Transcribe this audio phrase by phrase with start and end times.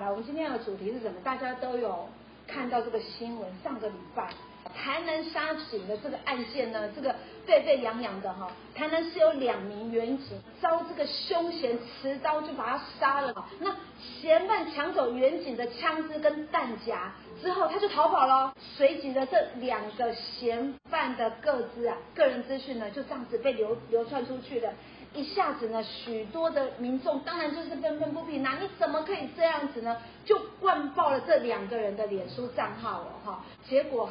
[0.00, 1.20] 来，我们今天的主题是什么？
[1.22, 2.08] 大家都有
[2.46, 4.30] 看到这个新闻，上个礼拜。
[4.74, 7.14] 台南杀警的这个案件呢，这个
[7.46, 17.12] 沸沸扬扬的哈，台南是有两名员警遭这个凶嫌持刀就把他杀了，那嫌犯抢走员警的枪支跟弹夹
[17.42, 18.54] 之后，他就逃跑了。
[18.76, 24.72] 随即的这两个嫌犯的各自啊，个人资讯呢，就这样子被流流窜出去了。
[25.14, 29.96] 一下子呢，许多的民众当然就是愤愤不平呐，你怎么可以这样子呢？
[30.24, 34.08] 就灌爆了这两个人的脸书账号了哈，结果。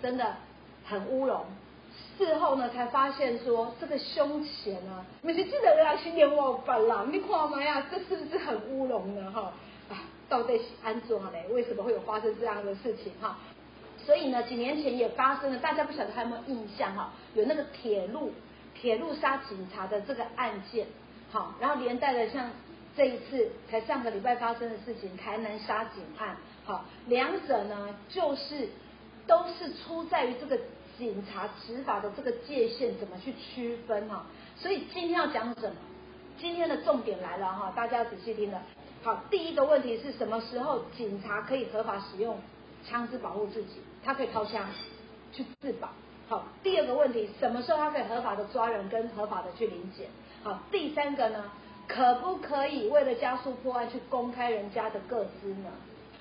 [0.00, 0.32] 真的
[0.84, 1.44] 很乌龙，
[2.16, 9.28] 事后呢才发现说这个凶嫌呢，你是记得要去连我本啦，你看嘛呀，这是不是很乌龙呢？
[9.32, 9.52] 哈
[9.90, 11.44] 啊，到底是安怎嘞？
[11.50, 13.12] 为什么会有发生这样的事情？
[13.20, 13.38] 哈，
[14.06, 16.94] 所以呢，几年前也发生了，大家不晓得还有没有印象？
[16.94, 18.32] 哈，有那个铁路
[18.80, 20.86] 铁路杀警察的这个案件，
[21.30, 22.50] 好，然后连带的像
[22.96, 28.68] 这一次才上个礼拜发生的事情，台南杀警案，好，两者呢就是。
[29.28, 30.58] 都是出在于这个
[30.96, 34.24] 警察执法的这个界限怎么去区分哈，
[34.56, 35.76] 所以今天要讲什么？
[36.38, 38.62] 今天的重点来了哈，大家要仔细听了。
[39.02, 42.40] 好，第一个问题是什么时候警察可以合法使用
[42.86, 43.82] 枪支保护自己？
[44.02, 44.66] 他可以掏枪
[45.30, 45.90] 去自保。
[46.28, 50.06] 好，第二个问题，什么时候他可以合法的抓人跟合法的去临检？
[50.42, 51.44] 好，第三个呢，
[51.86, 55.70] 可不可以为了加速破案去公开人家的个资呢？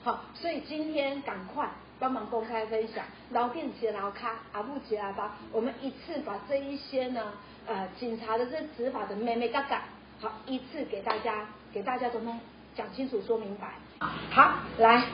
[0.03, 1.69] 好，所以今天赶快。
[2.00, 7.33] 帮忙公开分享，老店接老卡，阿布接阿巴，我们一次把这一些呢，
[7.66, 9.80] 呃，警察的这执法的眉眉角角，
[10.22, 12.39] 好，一次给大家，给大家统统
[12.75, 13.73] 讲清楚，说明白。
[14.30, 15.05] 好，来，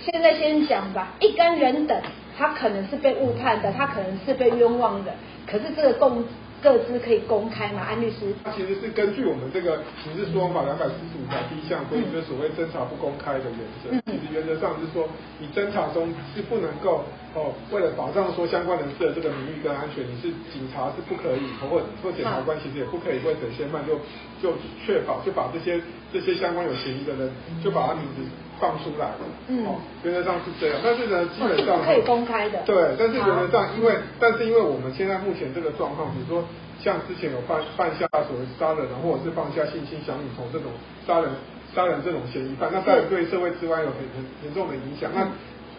[0.00, 1.06] 现在先讲吧。
[1.20, 2.02] 一干人等，
[2.38, 5.12] 他可能是被误判的，他可能是被冤枉的，
[5.46, 6.24] 可是这个共。
[6.60, 7.86] 各自可以公开吗？
[7.88, 13.94] 安律师，他其实是根据我们这个刑事诉讼法两百四十五条第一项规定，就是所谓侦查不公开的原则。
[13.94, 15.06] 嗯、其实原则上是说，
[15.38, 23.94] 你侦查中是不能够哦，为了保障说相关人士的这个名誉跟安全，你是警察是不可以，或或检察官其实也不可以为等先犯就
[24.42, 25.80] 就确保就把这些
[26.12, 27.30] 这些相关有嫌疑的人
[27.62, 28.22] 就把他名字。
[28.60, 36.42] 放出来了，嗯，哦，原则上是这样，但是呢，基本上、哦、可以公开的，对，但是原则上，因为，但是因为我们现在目前这个状况，比如说
[36.82, 40.74] 像之前有犯犯下所谓杀人，或者是放下性侵、想女童这种
[41.06, 41.30] 杀人
[41.72, 45.06] 杀人这种嫌疑犯，那当然对社会治安有很很严重的影响。
[45.14, 45.22] 那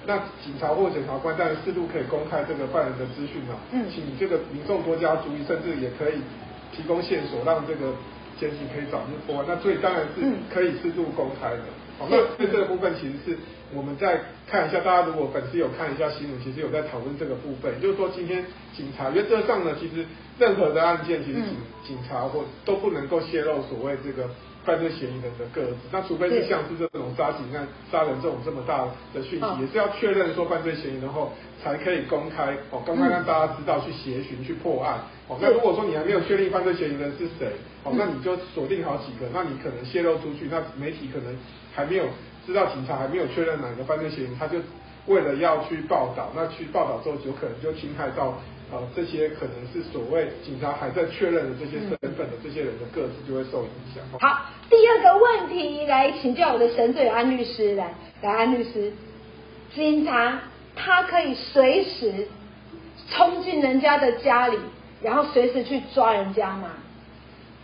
[0.07, 6.23] 那警察或检察官当然适度可以公开这个犯人的资讯啊，嗯，请这个民众多加注意，甚至也可以
[6.71, 7.91] 提供线索，让这个
[8.39, 9.45] 检警可以找日破案。
[9.47, 10.21] 那所以当然是
[10.53, 11.61] 可以适度公开的。
[11.99, 13.37] 好，那这这个部分其实是
[13.73, 20.05] 我们再看一下，大家如果粉丝有看一下新闻，其实有在讨论这个部分，就是说今天警察原则上呢，其实
[20.39, 24.29] 任何的案件，其实警警察或都不能够泄露所谓这个
[24.65, 31.31] 犯罪嫌疑人的个子，那除非是像是这种杀警案、杀人这种这么大的讯息，也是要确认说犯罪嫌疑人后
[31.63, 34.99] 才可以公开哦，公开让大家知道去协寻去破案。
[35.27, 37.53] 哦，那如果说你还没有确定犯罪嫌疑人是谁，
[37.83, 41.35] 哦，那你就锁定好几个，那你可能泄露出去，那媒体可能。
[41.71, 42.05] 还没有
[42.45, 44.57] 知道，警察还没有确认哪个犯罪嫌疑人，他就
[45.05, 48.37] 为了要去报道，那去报道之后，有可能就侵害到
[48.71, 54.03] 呃这些可能是所谓警察还在确认的这些身份的这些人的个子就会受影响。
[54.19, 58.93] 好，第二个问题来请教我的神队友安律师，来来安律师，
[59.73, 60.39] 警察
[60.75, 62.27] 他可以随时
[63.09, 64.57] 冲进人家的家里，
[65.01, 66.69] 然后随时去抓人家吗？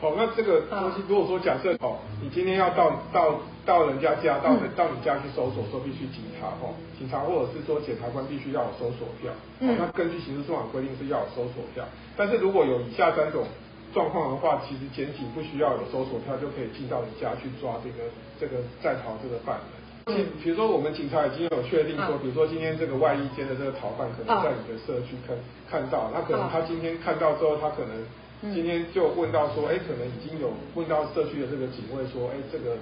[0.02, 3.40] 好，那这个东西如果说假设哦，你今天要到到。
[3.66, 9.34] 到人家家，到到你家去搜索，说必须警察哦，警察或者是说检察官必须要有搜索票。
[9.60, 9.76] 嗯。
[9.80, 11.84] 那根据刑事诉讼法规定是要有搜索票，
[12.16, 13.44] 但是如果有以下三种
[13.92, 18.06] 状况的话，其实检警不需要有搜索票就可以进到你家去抓这个
[18.40, 19.66] 这个在逃这个犯人。
[20.14, 20.30] 嗯。
[20.44, 32.78] 比如说我们警察已经有确定说，比如说今天这个外衣间的这个逃犯可能在你的社区看看到，那可能他今天看到之后，他可能今天就问到说，哎，可能已经有问到社区的这个警卫说，哎，这个。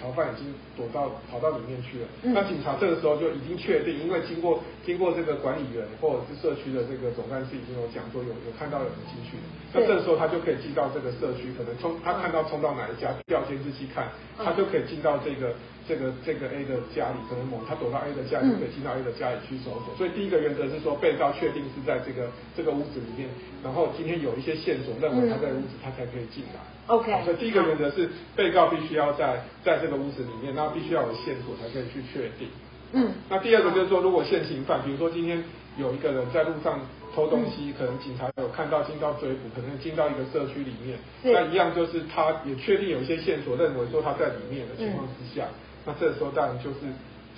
[0.00, 9.36] 逃犯已经躲到跑到里面去了，嗯、那警察这个时候就已经确定，因为经过经过这个管理员或者是社区的这个总干事已经有讲说有有看到有人进去，
[9.72, 15.54] 那这个时候他就可以进到这个社区，可能冲他看到冲到哪一家调监视器看，他就可以进到这个。
[15.88, 19.96] 这个这个 A 的家里可能某他躲到 A 的家里，就可以进到 A 的家里去搜索。
[19.96, 23.30] 所以第一个原则是说，被告确定是在这个这个屋子里面，
[23.64, 26.60] 然后今天有一些线索认为他在屋子，他才可以进来。
[26.88, 27.24] OK。
[27.24, 32.48] 所以第一个原则是被告必须要在在这个屋子里面，那必须要有线索才可以去确定。
[32.92, 33.12] 嗯。
[33.28, 35.42] 那第二个就是说，如果现行犯，比如说今天
[35.78, 36.80] 有一个人在路上
[37.14, 45.46] 偷东西，可能警察有看到进到追捕，可能进到一个社区里面，那一样就是他也确定有一些线索认为说他在里面的情况之下。
[45.86, 46.78] 那这个时候当然就是。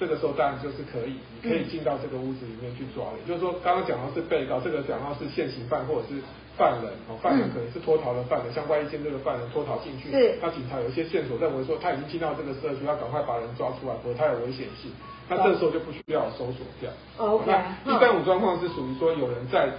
[0.00, 3.20] 这个时候当然就是可以，你可以进到这个屋子里面去抓人。
[3.26, 6.14] 嗯、就是说，刚刚讲到是被告，这个讲到是现行犯或者是
[6.60, 14.92] 犯人哦，犯人可能是脱逃的犯人，嗯、像外衣间这个犯人脱逃进去，是那警察有一些线索认为说他已经进到这个社区，要赶快把人抓出来，否则他有危险性。
[15.26, 16.90] 那这时候就不需要搜索票。
[17.16, 17.48] 哦、OK。
[17.48, 19.72] 那第三种状况是属于说有人在。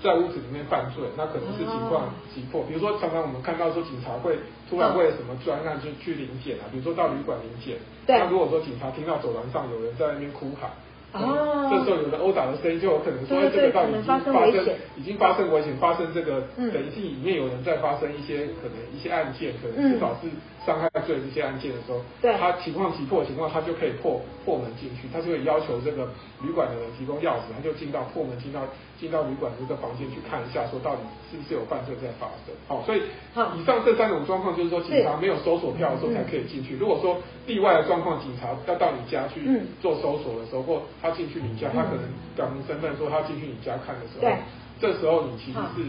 [0.00, 2.62] 在屋子里面犯罪，那可能是情况急迫。
[2.62, 4.38] 比如说，常常我们看到说警察会
[4.70, 7.76] 突然为了什么专案去去临检啊，比如说到旅馆临检。
[8.06, 10.70] 那如果说警察听到走廊上有人在那边哭喊。
[11.12, 14.66] 哦，这时候有人殴打的声音，就有可能说，这个到底已经发生，
[14.96, 20.28] 已经发生危险，发生这个等于是里面有人在发生一些可能一些案件，可能至少是
[20.68, 26.04] 伤害罪这些案件的时候，对，他情况急迫的情况，他就可以破破门进去，他就会要求这个
[26.44, 28.60] 旅馆的人提供钥匙，他就进到破门进到
[29.00, 31.00] 进到旅馆这个房间去看一下，说到底
[31.32, 32.52] 是不是有犯罪在发生。
[32.68, 33.00] 好，所以
[33.56, 36.76] 以上这三种状况，就是说警察没有搜索票的时候才可以进去。
[36.76, 37.16] 如果说
[37.46, 39.40] 例外的状况，警察要到你家去
[39.80, 42.04] 做搜索的时候，或他进去你家，他可能
[42.36, 44.28] 表明身份说他进去你家看的时候，
[44.78, 45.88] 这时候你其实是，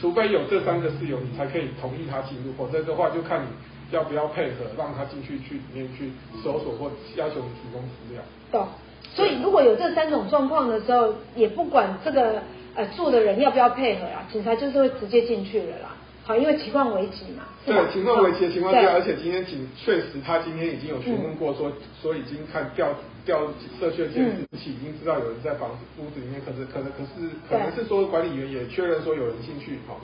[0.00, 3.48] 除非有这三个事由，你才可以同意他进入，否则的话就看你
[3.90, 6.10] 要不要配合，让他进去去里面去
[6.42, 8.22] 搜索或要求你提供资料。
[8.52, 8.68] 懂。
[9.14, 12.42] 所以如果有这三种状况的时候，也不管这个
[12.74, 15.96] 呃住的人要不要配合啊，警察就是会直接进去了啦。
[16.24, 17.44] 好，因为情况危急嘛。
[17.64, 22.88] 对，情况危急的情况下，而且今天警确实他今天已经有询问过说，说、嗯、已经看调
[23.24, 23.46] 调
[23.80, 29.98] 社区的监视器，已经知道有人在房子屋子里面，可是可能可是可能是说管理员也确认说有人进去，好，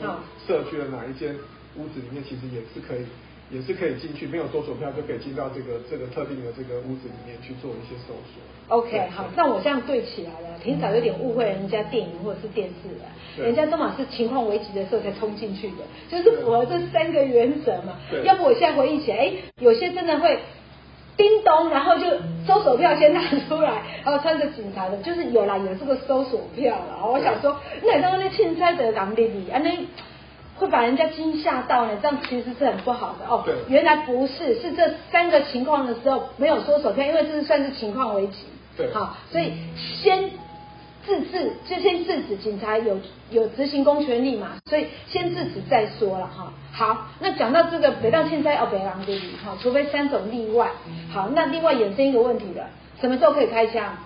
[0.46, 1.36] 社区的哪一间
[1.76, 3.04] 屋子里面其实也是可以。
[3.50, 8.42] 也是可以进去，没有搜索票就可以进到这个这个特定的这个屋子里面去做一些搜索。
[8.68, 17.98] OK，好，那我这样对起来了，平常有点误会人家电影或者是电视了，人家都嘛是情况危急的时候才冲进去的，就是符合这三个原则嘛。
[18.10, 20.38] 对要不我现在回忆起来，哎，有些真的会
[21.18, 22.06] 叮咚，然后就
[22.46, 27.06] 搜索票先拿出来，然后穿着警察的，就是有啦，有这个搜索票了。
[27.06, 29.86] 我想说，对那当那凊彩的港弟弟，安尼。
[30.64, 33.42] 会把人家惊吓到呢，这样其实是很不好的哦。
[33.44, 38.46] 对，原来不是，是这三个情况的时候没有说手票，因为这是算是情况危急。
[38.76, 40.30] 对，好，所以先
[41.06, 42.98] 制止，就先制止，警察有
[43.30, 46.52] 有执行公权力嘛，所以先制止再说了哈。
[46.72, 50.70] 好，那讲到这个北到现在哦，北狼这里哈，除非三种例外。
[51.12, 52.66] 好，那另外衍生一个问题了，
[53.00, 53.96] 什么时候可以开枪？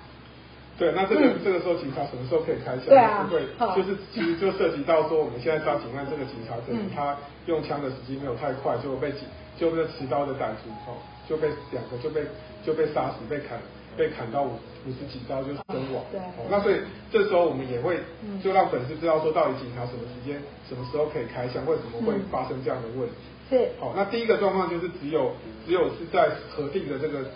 [0.79, 2.87] 对，那这个、嗯、这个时候警察什么时候可以开枪？
[2.87, 3.43] 对啊，会
[3.75, 7.17] 就是其实就涉及到说我们现在抓警案，这个警察可能他
[7.47, 9.27] 用枪的时机没有太快，就被警
[9.59, 10.95] 就被持刀的歹徒哦，
[11.29, 12.23] 就被两个就被
[12.65, 13.59] 就被杀死，被砍
[13.97, 14.55] 被砍到五
[14.87, 15.99] 五十几刀就身亡。
[16.13, 16.79] 对，哦，那所以
[17.11, 17.99] 这时候我们也会
[18.41, 23.15] 就让粉丝知道说，到底警察什么时间什么时候可以开枪，为什么会发生这样的问题？
[23.51, 25.33] 是，好，那第一个状况就是只有
[25.67, 27.27] 只有是在核定的这个。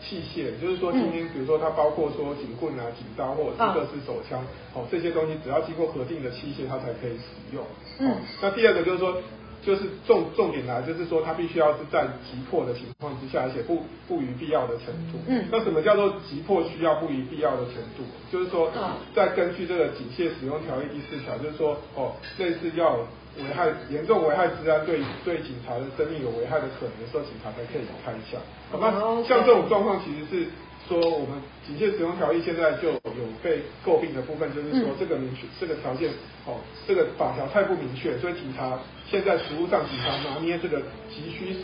[0.00, 4.42] 器械，就是说今天，比如说它包括说警棍啊、警刀或者是各式手枪，
[4.74, 7.64] 哦，这些东西只要经过核定的器械，它才可以使用。
[7.98, 8.16] 嗯。
[8.40, 9.14] 那第二个就是说，
[9.62, 15.18] 就是重重点来，就是说它必须要是在急迫的情况之下，而且不不于必要的程度。
[15.26, 15.44] 嗯。
[15.50, 18.04] 那什么叫做急迫需要不于必要的程度？
[18.30, 18.70] 就是说，
[19.14, 23.00] 在根据这个警械使用条例第四条，就是说，哦，类似要。
[23.38, 28.40] 危害严重危害治安，对对警察的生命有危害的可能的时候，警察才可以开枪。
[28.72, 28.92] 好，吧
[29.22, 30.50] 像这种状况，其实是
[30.90, 32.98] 说我们警械使用条例现在就有
[33.40, 36.10] 被诟病的部分，就是说这个明确这个条件
[36.44, 41.54] 哦，这个法条太不明确，所以警察现在实务上警察拿捏这个急需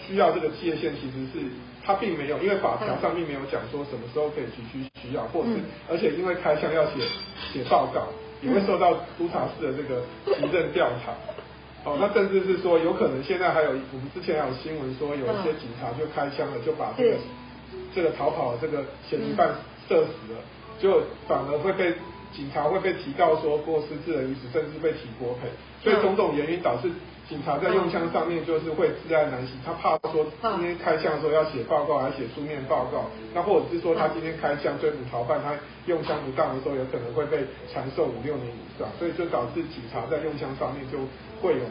[0.00, 1.44] 需要这个界限，其实是
[1.84, 5.60] 他并没有，因为法条上并没有讲说什么时候可以急需需要，或者是
[5.90, 7.04] 而且因为开枪要写
[7.52, 8.08] 写报告。
[8.42, 10.02] 也会受到督察室的这个
[10.34, 11.14] 行政调查，
[11.84, 17.16] 哦，那甚至是说有可能现在还有我们之前还有新闻说有一些警察就开枪了，就把这个
[17.94, 19.48] 这个逃跑的这个嫌疑犯
[19.88, 20.38] 射死了，
[20.80, 21.92] 就反而会被
[22.32, 25.48] 警察会被提告说过失致人于死，甚至被提国赔，
[25.82, 26.90] 所以种种原因导致。
[27.28, 35.54] 警察在用枪上面就是会窒碍难行，他怕说今天开枪的时候要写报告，还写书面报告，那或者是说他今天开枪追捕逃犯，他
[35.86, 40.98] 用枪不当的时候有可能会被缠授五六年以上，所以就导致警察在用枪上面就
[41.40, 41.64] 会有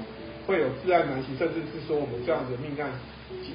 [0.47, 2.91] 会有窒碍难行，甚至是说我们这样的命案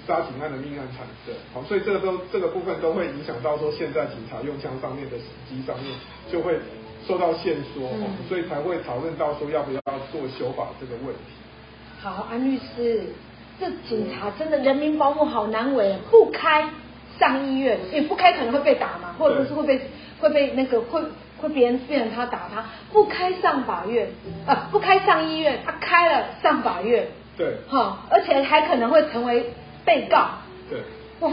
[0.06, 1.34] 杀警案的命案产生。
[1.52, 5.92] 好，所以这个都这个部分都会影响到说现在警察用枪上面的时机上面
[6.30, 6.58] 就会
[7.06, 7.90] 受到限缩，
[8.28, 9.80] 所以才会讨论到说要不要
[10.12, 11.32] 做修法这个问题。
[12.00, 13.04] 好，安律师，
[13.58, 16.68] 这警察真的人民保姆好难为，不开
[17.18, 19.80] 上医院，因为不开可能会被打嘛，或者是会被
[20.20, 21.00] 会被那个会
[21.46, 24.08] 会别人变成他打他，不开上法院
[24.46, 29.52] 啊，不开上医院，他开了上法院，对，哈，而且还可能会成为
[29.84, 30.28] 被告，
[30.68, 30.80] 对，
[31.20, 31.32] 哇，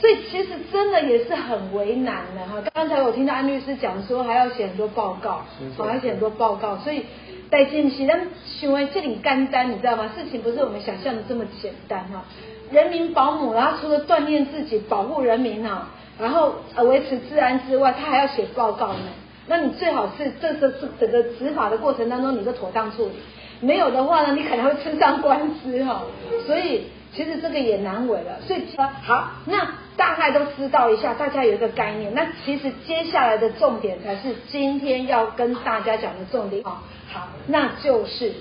[0.00, 2.62] 所以其实真的也是很为难的哈。
[2.72, 5.44] 刚才我听到安律师讲说，还要写很多报告，
[5.78, 7.04] 还要写很多报告，所以
[7.50, 10.10] 带进去，但行为这里干单，你知道吗？
[10.16, 12.24] 事情不是我们想象的这么简单哈。
[12.70, 19.00] 人民保姆，然后除了锻炼自己、保护人民哈，然后呃维持治安之外，他还要写报告呢。
[19.46, 23.12] 那你最好是这这这整个执法的过程当中，你都妥当处理。
[23.60, 26.02] 没有的话呢，你可能会吃上官司哈。
[26.46, 28.40] 所以其实这个也难为了。
[28.40, 32.12] 所以好，那大概都知道一下，大家有一个概念。
[32.14, 36.64] 那其实接下来的重点才是今天要跟大家讲的重点。
[36.64, 36.82] 好，
[37.12, 38.32] 好，那就是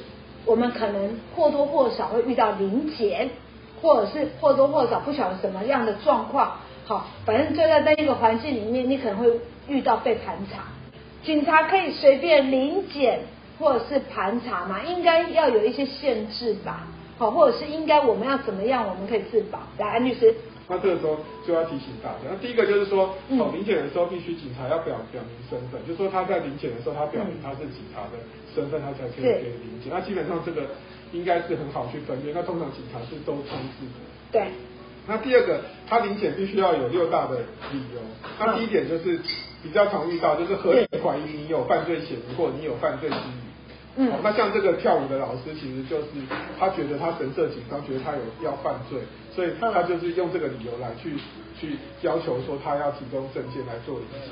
[0.45, 3.29] 我们可能或多或少会遇到临检。
[3.81, 6.53] 或者是或多或少不晓得什么样的状况，
[6.85, 9.27] 好，反正就在那一个环境里面，你可能会
[9.67, 10.63] 遇到被盘查。
[11.23, 13.21] 警察可以随便临检
[13.57, 14.83] 或者是盘查吗？
[14.83, 16.87] 应该要有一些限制吧，
[17.17, 19.59] 好，或者是应该我们要怎么样，我们可以自保？
[19.79, 20.33] 来，安律师。
[20.67, 28.17] 那这个时候就要提醒大家，那第一个就是说，哦，临检的时候必须警察要表表明身份，嗯、就是说他在临检的时候，他表明他是警察的
[28.53, 29.91] 身份，他才可以给临检。
[29.91, 30.61] 那基本上这个。
[31.13, 33.45] 应该是很好去分辨，那通常警察是都通
[33.79, 34.01] 知的。
[34.33, 34.47] 对。
[35.07, 37.37] 那第二个，他临检必须要有六大的
[37.71, 38.01] 理由。
[38.39, 39.19] 那第一点就是
[39.61, 43.45] 比较常遇到，就是合理怀疑你有犯罪嫌疑，或者你有犯罪嫌疑。
[43.97, 44.11] 嗯。
[44.23, 46.07] 那像这个跳舞的老师，其实就是
[46.59, 48.99] 他觉得他神色紧张，觉得他有要犯罪，
[49.33, 51.13] 所以他就是用这个理由来去
[51.59, 54.31] 去要求说他要提供证件来做临检。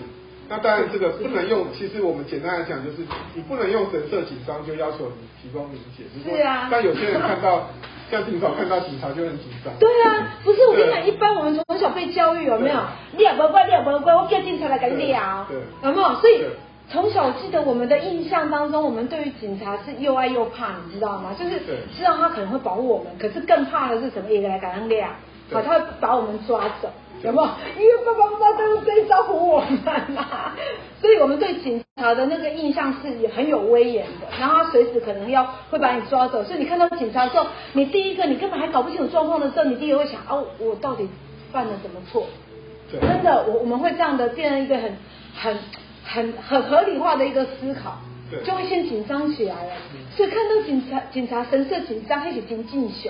[0.50, 1.68] 那当然，这个不能用。
[1.72, 2.98] 其实我们简单来讲，就是
[3.34, 6.06] 你不能用神色紧张就要求你提供临检。
[6.22, 6.68] 是啊。
[6.70, 7.70] 但有些人看到，
[8.14, 9.74] 像警长看到警察就很紧张。
[9.80, 12.80] 对啊，不是我跟你讲，一般我们从小被教育有没有？
[13.18, 15.48] 你也不乖，你也不乖，我叫警察来跟你聊。
[15.50, 15.58] 对。
[15.82, 16.14] 有没有？
[16.22, 16.44] 所以
[16.90, 21.32] 从小记得我们的印象当中，我们对于警察是又爱又怕，你知道吗？
[21.38, 21.60] 就是
[21.98, 24.30] 知道他可能会保护我们，可是更怕的是什么？
[24.30, 25.08] 一个来跟你聊，
[25.52, 26.90] 好，他会把我们抓走。
[27.24, 27.50] 有没有？
[27.80, 29.80] 因为爸爸妈妈都是在招呼我们
[30.14, 30.56] 呐、啊，
[31.02, 34.28] 所以我们对警察的那个印象是也很有威严的。
[34.40, 41.08] 然后他随时可能要会把你抓走，所以你看到警察的时候，你第一个你根本还搞不清楚状况的时候，你第一个会想哦，我到底
[41.52, 42.26] 犯了什么错？
[42.92, 44.98] 真的，我我们会这样的变成一个很
[45.36, 45.58] 很
[46.04, 47.98] 很很合理化的一个思考。
[48.44, 49.72] 就会先紧张起来了，
[50.16, 53.10] 所以看到警察警察神色紧张，开始惊惊悚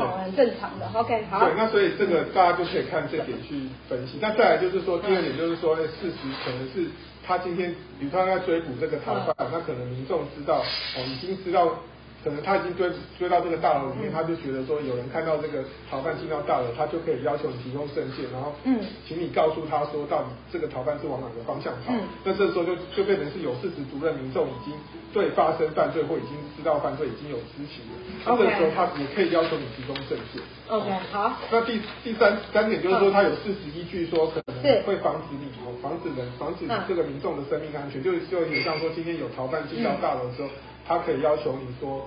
[0.00, 0.88] 啊，很正常的。
[0.94, 1.44] OK，好。
[1.44, 4.18] 对，那所以这个大家就可以看这点去分析。
[4.20, 6.90] 那再来就是说，第二点就是说，事实可能是
[7.26, 10.58] 他今天，比如说他在追捕这个逃犯，那可能民众知道，
[10.96, 11.78] 哦，已经知道。
[12.24, 12.88] 可能他已经追
[13.18, 21.92] 追到这个大楼里面，他就觉得说有人看到这个逃犯进到大楼，他就可以要求你提供证件，然后嗯，请你告诉他说到底这个逃犯是往哪个方向跑。
[21.92, 24.72] 嗯，那这时候就就变成是有事实足认民众已经
[25.12, 30.40] 对发生犯罪或已经知道犯罪已经有知情了，那这个时候他也可以要求你提供证件。
[30.68, 31.30] OK，好。
[31.52, 40.48] 那第第三三点就是说他有事实依据说可能会防止你哦，防止人防止这个民众的生命安全，就就有点像说今天有逃犯进到大楼的时候。
[40.86, 42.06] 他可以要求你说，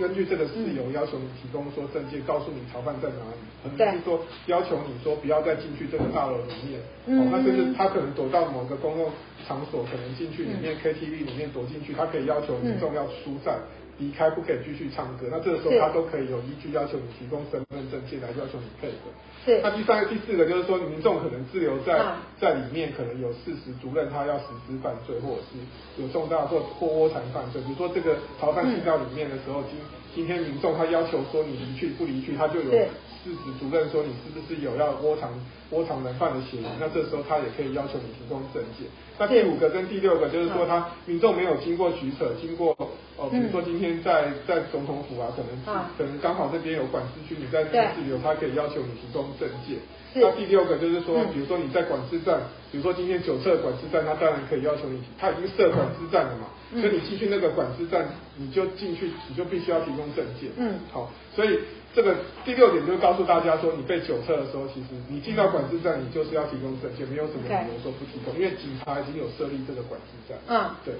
[0.00, 6.80] 根据这个事由要求你提供说证件，告诉你逃犯在哪里，可能是说要求你说不要再进去这个大楼里面。
[7.18, 9.10] 哦，那就是他可能躲到某个公共
[9.46, 13.60] 场所，可能进去里面 KTV 里面躲进去，他可以要求民众要疏散。
[14.00, 19.12] 离开不可以继续唱歌，那这个时候他都可以有依据要求你提供身份证件来要求你配合。
[19.44, 19.60] 是。
[19.62, 22.00] 那第三个、第四个就是说，民众可能滞留在
[22.40, 27.60] 在里面，可能有事实主任他要实施犯罪，或者是有重大或或窝藏犯罪。
[27.62, 29.78] 比如说这个逃犯进到里面的时候，今
[30.14, 35.30] 今天民众他要求说你离去不离去，他就有事实主任说你是不是有要窝藏
[35.70, 38.88] 窝藏人犯的嫌疑，那这时候他也可以要求你提供证件。
[39.18, 42.74] 那第五个跟第六个就是说，他民众没有经过取舍，经过。
[43.20, 45.50] 哦，比如说今天在在总统府啊，可能
[45.98, 49.76] 可能刚好这边有管制区，你在这边滞留，他可以要求你提供证件。
[50.14, 52.40] 那第六个就是说，比如说你在管制站，
[52.72, 56.46] 比如说今天九测管制站，他当然可以要求你，他已经设管制站了嘛，
[56.80, 60.50] 所以你进去那个管制站，你就进去，你就必须要提供证件。
[60.56, 61.58] 嗯，好，所以。
[61.92, 62.14] 这个
[62.44, 70.38] 第六点就是告诉大家说，你被九测的时候，其实你进到管制站，你就是要提供证件，没有什么理由说不提供，因为警察已经有设立这个管制站。
[70.46, 70.94] 嗯，对，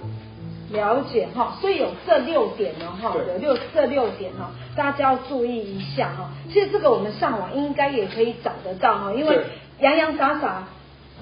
[0.76, 6.32] 了解哈，所以有这六点呢哈，有六这六点哈，大家要注意一下哈。
[6.52, 9.40] 其实这个我们上网应该也可以找得到哈，因为
[9.80, 10.64] 洋洋洒洒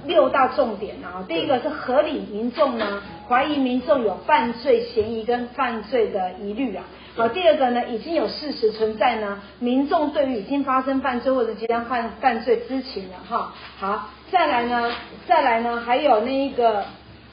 [0.06, 6.85] 六大重点啊，第一个是合理民众呢怀疑民众有犯罪嫌疑跟犯罪的疑虑啊。
[7.16, 13.52] 好，第二个呢，已经有事实存在呢，民众对于已经发生犯罪或者即将犯犯罪知情了哈。
[13.78, 14.92] 好，再来呢，
[15.26, 16.85] 再来呢，还有那一个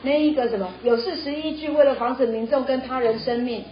[0.02, 3.64] 那一个什么，有事实依据，为了防止民众跟他人生命、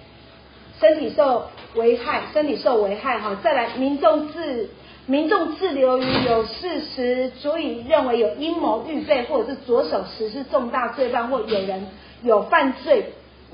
[0.79, 3.35] 身体受危害，身体受危害哈。
[3.43, 4.69] 再来，民众自
[5.05, 11.87] 民众滞留于有事实足以认为有阴谋预备，或者是着手实施重大罪犯，或有人
[12.23, 13.07] 有犯罪，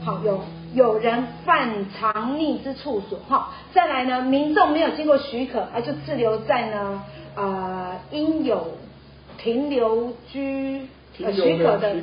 [0.05, 0.41] 好有
[0.75, 7.03] 有人犯藏匿之处所，哈，再来呢，民众没有经过许可，而就滞留在呢，
[7.35, 8.67] 呃，应有
[9.39, 10.87] 停留居
[11.23, 11.95] 呃许可的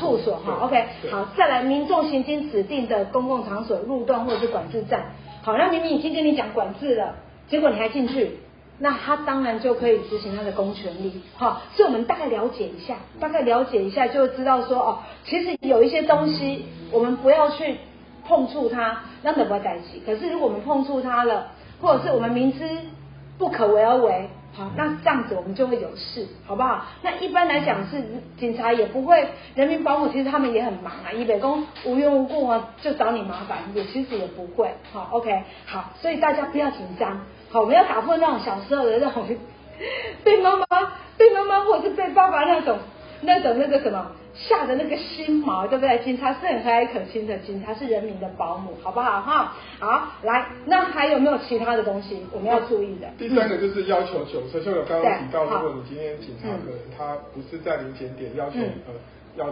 [0.00, 7.14] 处所，哈，OK，好，再来，民众行经指定的公共场所、路段或者是管制站，好，那明明已经跟你讲管制了，
[7.48, 8.40] 结果你还进去。
[8.82, 17.76] 那他当然就可以执行他的公权力，好，所以我们大概了解一下，大概了解一下就知道说哦，其实有一些东西我们不要去
[18.26, 20.02] 碰触它，那么不要担心。
[20.06, 21.48] 可是如果我们碰触它了，
[21.80, 22.66] 或者是我们明知
[23.36, 26.86] 不可为而为，好，那这样子我们就会有事，好不好？
[27.02, 28.02] 那一般来讲是
[28.38, 37.20] 警察也不会，人民保姆其实他们也很忙啊，以北工无缘无故啊就找你麻烦，也其实也不会，好，OK，好，所以大家不要紧张。
[37.50, 39.26] 好，我们要打破那种小时候的那种
[40.24, 40.66] 被妈妈、
[41.16, 42.78] 被妈妈或者是被爸爸那种、
[43.22, 45.98] 那种那个什么吓的那个心毛，对不对？
[46.04, 49.20] 警察是很和蔼可亲的，警察是人民的保姆，好不好？
[49.20, 53.08] 哈，好，来，那还有没有其他的东西我们要注意的？
[53.18, 58.94] 第三个就是要求酒测，就我刚刚提到，如果你今天警察可能他不是在临检点要求、嗯、呃
[59.36, 59.46] 要。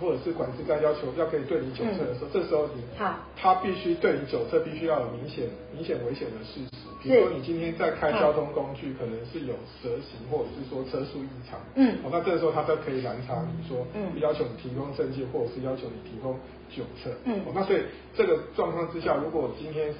[0.00, 6.70] 或者是管制站要求要可以对你酒测的时候，嗯、这时候你好，他必须对你酒测必须要有明显明显危险的事实，
[7.02, 16.34] 比如说你今天在开交通工具，可能是有蛇行或者是说车速异常，嗯，好，那这个时候他都可以拦查你说，嗯，要求你提供证件，或者是要求你提供
[16.68, 17.82] 酒测，嗯，那所以
[18.16, 19.98] 这个状况之下，如果今天是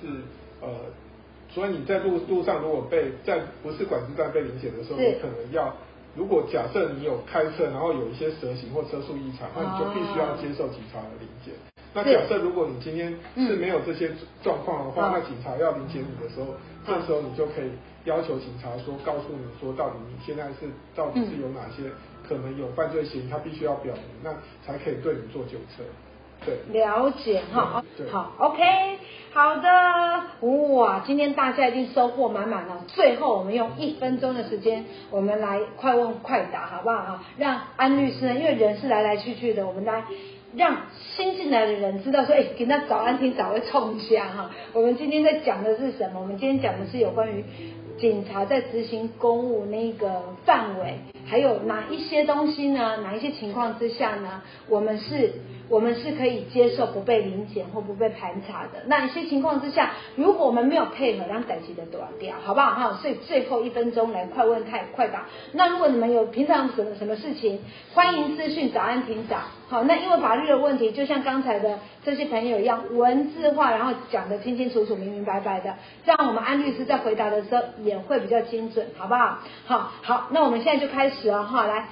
[0.61, 0.69] 呃，
[1.51, 5.73] 所以你在路路上如果被在不是管制站被临检的时候，你可能要。
[6.17, 11.55] 如果假设你有开车，然后有一些蛇形或车速异常，那你就必须要接受警察的临检。
[11.93, 14.11] 那假设如果你今天是没有这些
[14.43, 16.55] 状况的话，那警察要临检你的时候，
[16.87, 17.71] 这时候你就可以
[18.05, 21.91] 要求警察说，告诉你说，到底你现在是到底是有哪些
[22.29, 24.33] 可能有犯罪嫌疑，他必须要表明，那
[24.65, 25.83] 才可以对你做酒测。
[26.45, 28.63] 对，了解哈，好，OK，
[29.33, 32.85] 好的，哇，今天大家一定收获满满了。
[32.89, 36.97] 最后，我们用一分钟的时间，我们来快问快答，好不好？
[36.97, 40.05] 哈，让安律师呢，因为人是来来去去的，我们来
[40.57, 40.77] 让
[41.17, 44.51] 新进来的人知道说，哎，给他早安听早会冲一下哈。
[44.73, 46.21] 我们今天在讲的是什么？
[46.21, 47.45] 我们今天讲的是有关于
[47.99, 52.99] 警察在执行公务那个范围，还有哪一些东西呢？
[53.03, 54.43] 哪一些情况之下呢？
[54.69, 55.33] 我们是。
[55.71, 58.83] 我们是可以接受不被临检或不被盘查的。
[58.87, 62.99] 那一些情况之下，如果我们没有配合，让等级的断掉，好不好哈？
[63.01, 65.25] 所以最后一分钟来快问快快答。
[65.53, 67.61] 那如果你们有平常什么什么事情，
[67.95, 69.41] 欢迎私讯早安庭长。
[69.67, 79.39] 好，那因为法律的问题，就像刚才的这些朋友一样，文字化，然后讲得清清楚楚、明明白白的，这样我们安律师在回答的时候也会比较精准，好不好？
[79.67, 81.89] 好，好，那我们现在就开始了哈，来。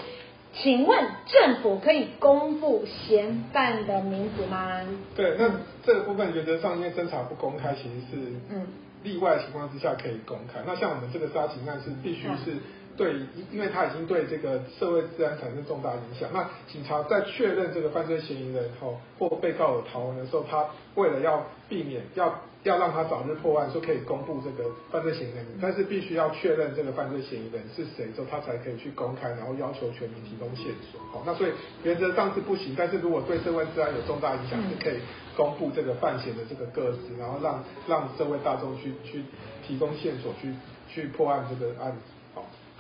[0.55, 4.81] 请问政府可以公布嫌犯的名字吗？
[5.17, 5.51] 对，那
[5.85, 8.67] 这个部分原则上因为侦查不公开，其实是嗯
[9.03, 10.61] 例外情况之下可以公开。
[10.67, 12.57] 那像我们这个杀情案是必须是。
[12.97, 13.15] 对，
[13.51, 16.29] 因为他已经对这个社会治安产生重大影响。
[16.33, 31.01] 那警察在确认这个犯罪嫌疑人后，或被告有逃亡的时候，他为了要避免，要要让他早日破案，说可以公布这个犯罪嫌疑人，但是必须要确认这个犯罪嫌疑人是谁之后，他才可以去公开，然后要求全民提供线索。
[31.13, 31.53] 好，那所以
[31.83, 35.01] 原则上是不行，但是如果对社会治安有重大影响，是可以
[35.37, 39.25] 公布这个犯嫌的这个个资，然后让让社会大众去去
[39.67, 40.55] 提供线索，去
[40.89, 41.99] 去破案这个案子。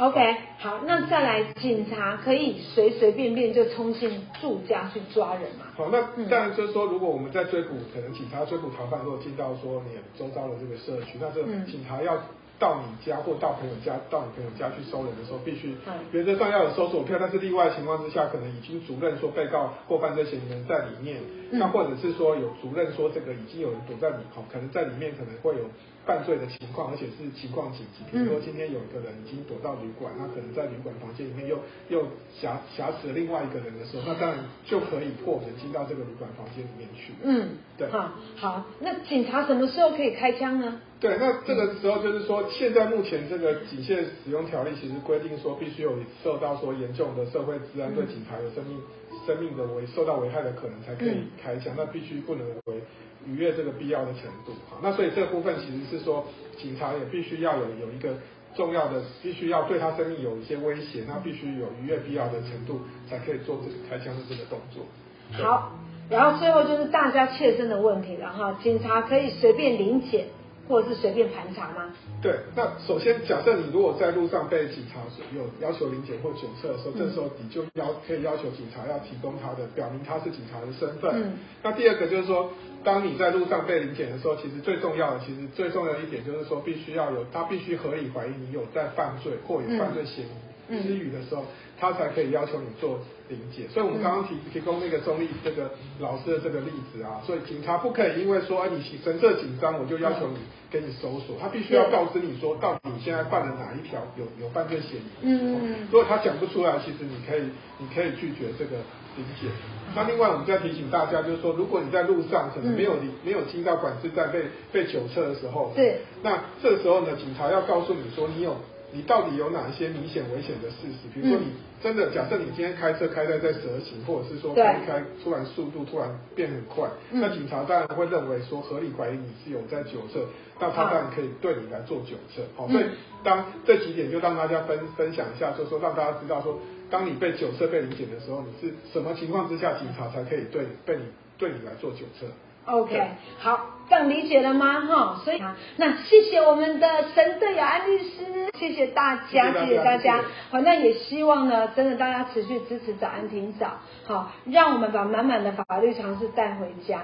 [0.03, 5.67] OK，好，那再来，警察可以随随便便就冲进住家去抓人嘛？
[5.77, 12.17] 好，那当然就是说，如果我们在追捕，可能警察追捕逃犯，如果进到说你周遭的这个社区，那这个警察要。
[12.63, 15.75] 到你家或到朋友家，到你朋友家去收人的时候，必须
[16.13, 21.21] 原则上要有搜索票，但是例外情况之下，可能已经主任说被告或犯罪嫌疑人在里面，
[21.51, 25.67] 那或者是说有主任说这个已经有人躲在里头，可能在里面可能会有
[26.07, 31.59] 犯罪的情况，而且是情况紧急，比如说今天有一个人已经躲到旅馆，那可能在旅馆房间里面又
[31.91, 37.11] 又挟挟持了另外一个人的时候，那当然就可以破门进到这个旅馆房间里面去。
[37.27, 37.91] 嗯，对。
[37.91, 40.79] 好，好，那警察什么时候可以开枪呢？
[41.03, 48.81] 对，那这个时候就是说，现在目前这个警械使用条例其实规定说，必须有受到说严重的社会治安对警察有生命
[49.27, 51.75] 生命的危受到危害的可能，才可以开枪。
[51.77, 52.81] 那必须不能为
[53.27, 54.53] 逾越这个必要的程度。
[54.71, 56.25] 好，那所以这个部分其实是说，
[56.57, 58.15] 警察也必须要有有一个
[58.55, 62.79] 重要的，必须要对他生命有一些威胁，那必须有逾越必要的程度，
[63.11, 64.85] 才可以做这个开枪的这个动作。
[65.33, 65.73] 好，
[66.09, 70.27] 然后最后就是大家切身的问题了哈，警察可以随便临检。
[70.69, 71.93] 或者是随便盘查吗？
[72.23, 75.01] 对，那首先假设你如果在路上被警察
[75.35, 81.11] 有要求临检或检测的时候，嗯、这时候你就要可以要求警察要提供他的表明他是警察的身份。
[81.15, 81.33] 嗯。
[81.63, 82.53] 那第二个就是说，
[82.85, 91.45] 当你在路上被临检的时候，其实最重要的，其实最重要的一点就是说，必须要有他必须合理怀疑你有在犯罪或有犯罪嫌疑之余的时候。
[91.83, 95.69] 他才可以要求你做临检，所以我们刚刚提提供那个中立这个
[95.99, 100.37] 老师的这个例子啊，所以警察不可以因为说，哎，你神色紧张，我就要求你
[100.71, 105.11] 给你搜索，他必须要告知你说，到底你现在犯了哪一条有有犯罪嫌疑。
[105.23, 105.89] 嗯嗯。
[105.91, 107.43] 如果他讲不出来，其实你可以
[107.79, 108.77] 你可以拒绝这个
[109.17, 109.51] 临检。
[109.97, 118.57] 那另外我们再提醒大家，就是说，如果你在路上可能没有没有经到管制站被被酒测的时候，对，那这时候呢，警察要告诉你说，你有。
[118.93, 121.09] 你到底有哪一些明显危险的事实？
[121.13, 121.53] 比如说，你
[121.83, 130.27] 真的假设你今天开车开在在蛇行，或者是说开开突然速度突然变很快，那警察当然会认为说合理怀疑你是有在酒测，
[130.61, 132.43] 那他当然可以对你来做酒测。
[132.57, 132.85] 好，所以
[133.25, 136.59] 当这几点就让大家分分享一下，就是说让大家知道说，
[136.91, 141.03] 当你被酒测被临检的时候，你是什么情况之下，警察才可以对被你
[141.39, 142.27] 对你来做酒测。
[142.65, 142.97] OK，
[143.39, 144.81] 好，这样理解了吗？
[144.81, 150.19] 哈，所以好，那谢谢我们的神队友安律师，谢谢大家，谢谢大家。
[150.51, 153.67] 好，那也希望呢，真的大家持续支持早安庭早，
[154.07, 157.03] 好，让我们把满满的法律常识带回家。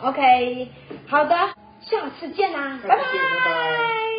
[0.00, 0.68] OK，
[1.06, 1.36] 好的，
[1.82, 2.96] 下次见啦，拜拜。
[2.96, 4.11] 拜拜。